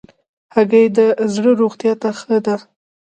هګۍ 0.53 0.85
د 0.97 0.99
زړه 1.33 1.51
روغتیا 1.61 1.93
ته 2.01 2.09
ښه 2.17 2.37
ده. 2.45 2.55